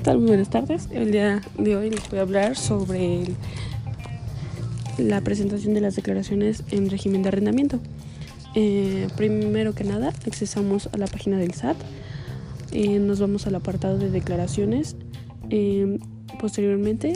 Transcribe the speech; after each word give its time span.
¿qué 0.00 0.04
tal? 0.04 0.18
Muy 0.18 0.28
buenas 0.28 0.48
tardes. 0.48 0.88
El 0.92 1.12
día 1.12 1.42
de 1.58 1.76
hoy 1.76 1.90
les 1.90 2.08
voy 2.08 2.20
a 2.20 2.22
hablar 2.22 2.56
sobre 2.56 3.24
la 4.96 5.20
presentación 5.20 5.74
de 5.74 5.82
las 5.82 5.94
declaraciones 5.94 6.64
en 6.70 6.88
régimen 6.88 7.22
de 7.22 7.28
arrendamiento. 7.28 7.80
Eh, 8.54 9.08
primero 9.18 9.74
que 9.74 9.84
nada, 9.84 10.08
accesamos 10.26 10.88
a 10.94 10.96
la 10.96 11.06
página 11.06 11.36
del 11.36 11.52
SAT, 11.52 11.76
eh, 12.72 12.98
nos 12.98 13.20
vamos 13.20 13.46
al 13.46 13.56
apartado 13.56 13.98
de 13.98 14.08
declaraciones. 14.08 14.96
Eh, 15.50 15.98
posteriormente, 16.38 17.14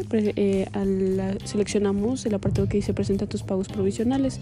seleccionamos 1.45 2.27
el 2.27 2.35
apartado 2.35 2.69
que 2.69 2.79
dice 2.79 2.95
presenta 2.95 3.27
tus 3.27 3.43
pagos 3.43 3.69
provisionales. 3.69 4.41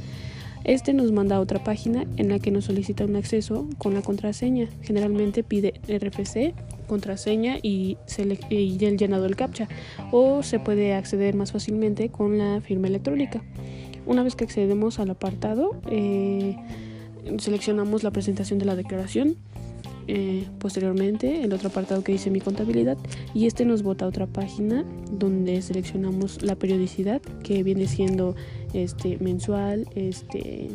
Este 0.64 0.92
nos 0.92 1.10
manda 1.10 1.36
a 1.36 1.40
otra 1.40 1.64
página 1.64 2.06
en 2.16 2.28
la 2.28 2.38
que 2.38 2.52
nos 2.52 2.66
solicita 2.66 3.04
un 3.04 3.16
acceso 3.16 3.66
con 3.78 3.94
la 3.94 4.02
contraseña. 4.02 4.68
Generalmente 4.82 5.42
pide 5.42 5.74
RFC, 5.88 6.54
contraseña 6.86 7.58
y, 7.60 7.98
y 8.48 8.84
el 8.84 8.96
llenado 8.96 9.24
del 9.24 9.34
captcha. 9.34 9.68
O 10.12 10.44
se 10.44 10.60
puede 10.60 10.94
acceder 10.94 11.34
más 11.34 11.50
fácilmente 11.50 12.10
con 12.10 12.38
la 12.38 12.60
firma 12.60 12.86
electrónica. 12.86 13.42
Una 14.06 14.22
vez 14.22 14.36
que 14.36 14.44
accedemos 14.44 15.00
al 15.00 15.10
apartado, 15.10 15.80
eh, 15.90 16.56
seleccionamos 17.38 18.02
la 18.02 18.10
presentación 18.10 18.58
de 18.58 18.64
la 18.64 18.76
declaración. 18.76 19.36
Eh, 20.08 20.46
posteriormente, 20.58 21.42
el 21.42 21.52
otro 21.52 21.68
apartado 21.68 22.02
que 22.02 22.12
dice 22.12 22.30
mi 22.30 22.40
contabilidad 22.40 22.98
y 23.34 23.46
este 23.46 23.64
nos 23.64 23.82
bota 23.82 24.04
a 24.04 24.08
otra 24.08 24.26
página 24.26 24.84
donde 25.10 25.62
seleccionamos 25.62 26.42
la 26.42 26.56
periodicidad 26.56 27.22
que 27.42 27.62
viene 27.62 27.86
siendo 27.86 28.34
este 28.74 29.18
mensual, 29.18 29.86
este 29.94 30.70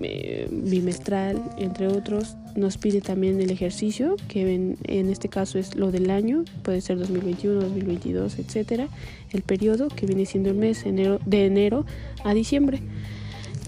eh, 0.00 0.48
bimestral, 0.50 1.42
entre 1.58 1.88
otros. 1.88 2.36
Nos 2.54 2.76
pide 2.76 3.00
también 3.00 3.40
el 3.40 3.50
ejercicio, 3.50 4.16
que 4.28 4.54
en, 4.54 5.08
este 5.10 5.28
caso 5.28 5.58
es 5.58 5.74
lo 5.74 5.90
del 5.90 6.10
año, 6.10 6.44
puede 6.62 6.80
ser 6.80 6.98
2021, 6.98 7.60
2022, 7.60 8.38
etcétera. 8.38 8.88
El 9.30 9.42
periodo, 9.42 9.88
que 9.88 10.06
viene 10.06 10.26
siendo 10.26 10.50
el 10.50 10.56
mes 10.56 10.84
de 10.84 11.46
enero 11.46 11.84
a 12.24 12.34
diciembre. 12.34 12.80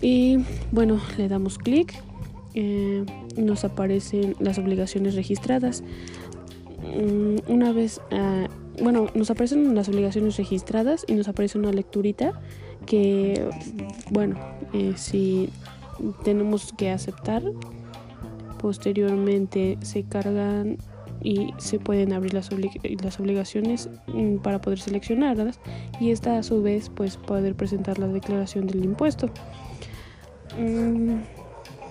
Y 0.03 0.39
bueno, 0.71 1.01
le 1.17 1.29
damos 1.29 1.59
clic, 1.59 1.95
eh, 2.55 3.05
nos 3.37 3.65
aparecen 3.65 4.37
las 4.39 4.59
obligaciones 4.59 5.15
registradas. 5.15 5.83
Mm, 6.83 7.51
una 7.53 7.73
vez, 7.73 8.01
ah, 8.11 8.49
bueno, 8.81 9.09
nos 9.15 9.31
aparecen 9.31 9.75
las 9.75 9.89
obligaciones 9.89 10.37
registradas 10.37 11.05
y 11.09 11.15
nos 11.15 11.29
aparece 11.29 11.59
una 11.59 11.73
lecturita 11.73 12.41
que, 12.87 13.49
bueno, 14.11 14.37
eh, 14.73 14.95
si 14.97 15.51
tenemos 16.25 16.73
que 16.73 16.91
aceptar, 16.91 17.43
posteriormente 18.59 19.79
se 19.83 20.05
cargan 20.05 20.79
y 21.23 21.55
se 21.59 21.79
pueden 21.79 22.13
abrir 22.13 22.35
las, 22.35 22.51
obligaciones 22.53 23.89
mm, 24.09 24.37
para 24.37 24.61
poder 24.61 24.79
seleccionarlas 24.79 25.59
y 26.01 26.11
esta 26.11 26.39
a 26.39 26.43
su 26.43 26.63
vez 26.63 26.91
pues 26.95 27.17
poder 27.17 27.55
presentar 27.55 27.99
la 27.99 28.09
declaración 28.09 28.67
del 28.67 28.85
impuesto. 28.85 29.29
Mm, 30.59 31.21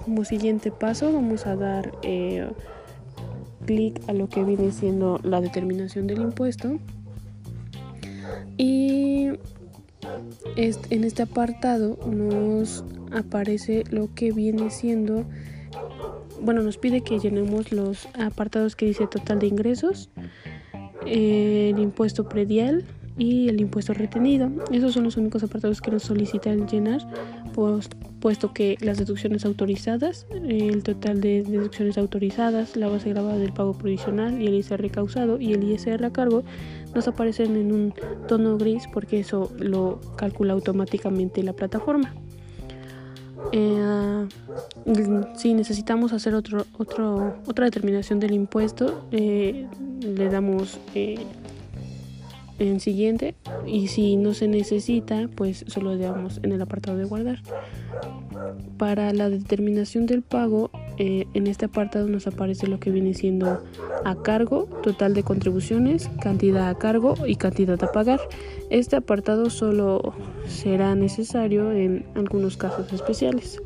como 0.04 0.26
siguiente 0.26 0.72
paso 0.72 1.12
vamos 1.12 1.46
a 1.46 1.56
dar 1.56 1.92
eh, 2.04 2.48
clic 3.66 4.02
a 4.08 4.14
lo 4.14 4.30
que 4.30 4.44
viene 4.44 4.72
siendo 4.72 5.20
la 5.24 5.42
determinación 5.42 6.08
del 6.08 6.22
impuesto. 6.22 6.80
Y 8.58 9.30
en 10.56 11.04
este 11.04 11.24
apartado 11.24 11.98
nos 12.06 12.84
aparece 13.12 13.84
lo 13.90 14.14
que 14.14 14.32
viene 14.32 14.70
siendo 14.70 15.26
bueno 16.42 16.62
nos 16.62 16.78
pide 16.78 17.02
que 17.02 17.20
llenemos 17.20 17.72
los 17.72 18.08
apartados 18.20 18.76
que 18.76 18.86
dice 18.86 19.08
total 19.08 19.40
de 19.40 19.48
ingresos 19.48 20.10
el 21.06 21.80
impuesto 21.80 22.28
predial 22.28 22.84
y 23.18 23.50
el 23.50 23.62
impuesto 23.62 23.94
retenido. 23.94 24.50
Esos 24.72 24.94
son 24.94 25.04
los 25.04 25.18
únicos 25.18 25.44
apartados 25.44 25.82
que 25.82 25.92
nos 25.92 26.04
solicitan 26.04 26.68
llenar 26.68 27.02
puesto 27.54 28.54
que 28.54 28.78
las 28.82 28.98
deducciones 28.98 29.46
autorizadas, 29.46 30.26
el 30.32 30.84
total 30.84 31.22
de 31.22 31.44
deducciones 31.44 31.98
autorizadas, 31.98 32.76
la 32.76 32.88
base 32.88 33.10
grabada 33.10 33.38
del 33.38 33.54
pago 33.54 33.74
provisional 33.74 34.42
y 34.42 34.48
el 34.48 34.56
ISR 34.56 34.90
causado 34.92 35.40
y 35.40 35.54
el 35.54 35.64
ISR 35.64 36.04
a 36.06 36.12
cargo 36.12 36.44
nos 36.94 37.08
aparecen 37.08 37.56
en 37.56 37.72
un 37.72 37.94
tono 38.28 38.58
gris 38.58 38.84
porque 38.94 39.20
eso 39.20 39.52
lo 39.60 40.00
calcula 40.16 40.54
automáticamente 40.54 41.44
la 41.44 41.54
plataforma. 41.54 42.14
Eh, 43.52 44.28
si 45.36 45.54
necesitamos 45.54 46.14
hacer 46.14 46.34
otro, 46.34 46.66
otro, 46.78 47.36
otra 47.46 47.66
determinación 47.66 48.20
del 48.20 48.34
impuesto, 48.34 49.06
eh, 49.12 49.68
le 50.02 50.30
damos 50.30 50.80
eh, 50.96 51.20
en 52.60 52.80
siguiente 52.80 53.36
y 53.66 53.88
si 53.88 54.16
no 54.16 54.34
se 54.34 54.48
necesita 54.48 55.30
pues 55.36 55.66
solo 55.68 55.96
le 55.96 56.04
damos 56.04 56.40
en 56.44 56.52
el 56.52 56.62
apartado 56.62 56.98
de 56.98 57.06
guardar. 57.06 57.40
Para 58.78 59.14
la 59.14 59.30
determinación 59.30 60.06
del 60.06 60.22
pago 60.22 60.72
eh, 60.98 61.26
en 61.34 61.48
este 61.48 61.66
apartado 61.66 62.08
nos 62.08 62.28
aparece 62.28 62.68
lo 62.68 62.80
que 62.80 62.92
viene 62.92 63.14
siendo 63.14 63.64
a 64.06 64.16
cargo 64.16 64.68
total 64.84 65.14
de 65.14 65.24
contribuciones 65.24 66.10
cantidad 66.22 66.70
a 66.70 66.78
cargo 66.78 67.16
y 67.26 67.36
cantidad 67.36 67.82
a 67.84 67.92
pagar. 67.92 68.20
Este 68.70 68.96
apartado 68.96 69.50
solo 69.50 70.14
será 70.48 70.96
necesario 70.96 71.72
en 71.72 72.06
algunos 72.16 72.58
casos 72.58 72.92
especiales. 72.94 73.62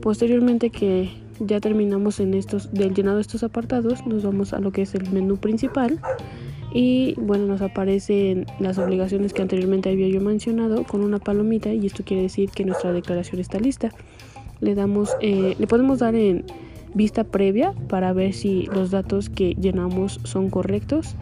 Posteriormente 0.00 0.70
que 0.70 1.10
ya 1.40 1.60
terminamos 1.60 2.20
en 2.20 2.34
estos 2.34 2.72
del 2.72 2.94
llenado 2.94 3.16
de 3.16 3.22
estos 3.22 3.42
apartados 3.42 4.06
nos 4.06 4.22
vamos 4.22 4.52
a 4.52 4.60
lo 4.60 4.70
que 4.70 4.82
es 4.82 4.94
el 4.94 5.10
menú 5.10 5.36
principal 5.36 6.00
y 6.74 7.14
bueno 7.16 7.46
nos 7.46 7.62
aparecen 7.62 8.46
las 8.58 8.78
obligaciones 8.78 9.32
que 9.32 9.40
anteriormente 9.40 9.90
había 9.90 10.08
yo 10.08 10.20
mencionado 10.20 10.82
con 10.82 11.02
una 11.02 11.20
palomita 11.20 11.72
y 11.72 11.86
esto 11.86 12.02
quiere 12.04 12.24
decir 12.24 12.50
que 12.50 12.64
nuestra 12.64 12.92
declaración 12.92 13.40
está 13.40 13.58
lista. 13.58 13.90
Le 14.60 14.74
damos 14.74 15.16
eh, 15.20 15.54
le 15.58 15.66
podemos 15.68 16.00
dar 16.00 16.16
en 16.16 16.44
vista 16.92 17.24
previa 17.24 17.72
para 17.88 18.12
ver 18.12 18.34
si 18.34 18.66
los 18.66 18.90
datos 18.90 19.30
que 19.30 19.54
llenamos 19.54 20.20
son 20.24 20.50
correctos 20.50 21.14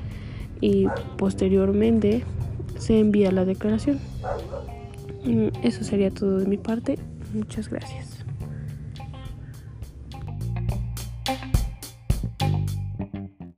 y 0.61 0.87
posteriormente 1.19 2.23
se 2.79 2.99
envía 2.99 3.31
la 3.31 3.45
declaración. 3.45 4.01
Mm, 5.25 5.49
eso 5.63 5.85
sería 5.85 6.11
todo 6.11 6.39
de 6.39 6.47
mi 6.47 6.57
parte. 6.57 6.99
Muchas 7.35 7.69
gracias 7.69 8.22